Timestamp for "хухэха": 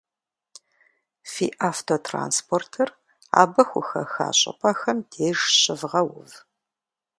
3.69-4.29